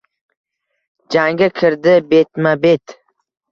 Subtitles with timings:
[1.11, 2.85] Jangga kirdi betma-bet.